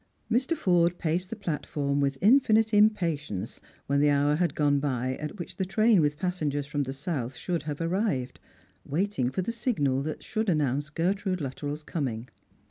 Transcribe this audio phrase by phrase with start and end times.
[0.31, 0.57] Mr.
[0.57, 5.57] Forde paced the platform with infinite impatience when the hour had gone by at which
[5.57, 8.39] the train with passengers from the South should have arrived,
[8.83, 12.29] waiting for the signal that ehould announce Gertrude Luttrell's coming.